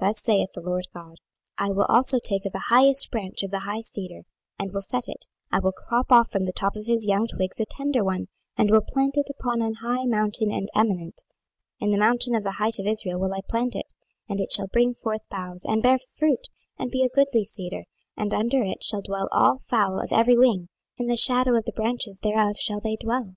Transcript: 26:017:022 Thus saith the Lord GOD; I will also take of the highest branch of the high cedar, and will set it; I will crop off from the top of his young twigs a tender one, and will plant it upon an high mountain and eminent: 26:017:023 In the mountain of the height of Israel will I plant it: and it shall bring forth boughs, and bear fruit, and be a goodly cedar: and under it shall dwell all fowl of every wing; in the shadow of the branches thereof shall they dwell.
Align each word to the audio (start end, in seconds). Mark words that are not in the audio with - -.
26:017:022 0.00 0.08
Thus 0.08 0.22
saith 0.22 0.48
the 0.54 0.60
Lord 0.62 0.86
GOD; 0.94 1.16
I 1.58 1.72
will 1.72 1.84
also 1.90 2.18
take 2.18 2.46
of 2.46 2.54
the 2.54 2.70
highest 2.70 3.10
branch 3.10 3.42
of 3.42 3.50
the 3.50 3.58
high 3.68 3.82
cedar, 3.82 4.22
and 4.58 4.72
will 4.72 4.80
set 4.80 5.08
it; 5.08 5.26
I 5.52 5.58
will 5.58 5.72
crop 5.72 6.10
off 6.10 6.30
from 6.30 6.46
the 6.46 6.54
top 6.54 6.74
of 6.74 6.86
his 6.86 7.04
young 7.04 7.26
twigs 7.26 7.60
a 7.60 7.66
tender 7.66 8.02
one, 8.02 8.28
and 8.56 8.70
will 8.70 8.80
plant 8.80 9.18
it 9.18 9.28
upon 9.28 9.60
an 9.60 9.74
high 9.84 10.06
mountain 10.06 10.50
and 10.50 10.70
eminent: 10.74 11.16
26:017:023 11.82 11.84
In 11.84 11.90
the 11.90 11.98
mountain 11.98 12.34
of 12.34 12.44
the 12.44 12.52
height 12.52 12.78
of 12.78 12.86
Israel 12.86 13.20
will 13.20 13.34
I 13.34 13.42
plant 13.46 13.74
it: 13.74 13.92
and 14.26 14.40
it 14.40 14.50
shall 14.50 14.68
bring 14.68 14.94
forth 14.94 15.28
boughs, 15.30 15.66
and 15.66 15.82
bear 15.82 15.98
fruit, 15.98 16.48
and 16.78 16.90
be 16.90 17.02
a 17.02 17.10
goodly 17.10 17.44
cedar: 17.44 17.84
and 18.16 18.32
under 18.32 18.62
it 18.62 18.82
shall 18.82 19.02
dwell 19.02 19.28
all 19.32 19.58
fowl 19.58 20.00
of 20.00 20.12
every 20.12 20.38
wing; 20.38 20.70
in 20.96 21.08
the 21.08 21.14
shadow 21.18 21.54
of 21.58 21.66
the 21.66 21.72
branches 21.76 22.20
thereof 22.20 22.56
shall 22.56 22.80
they 22.80 22.96
dwell. 22.96 23.34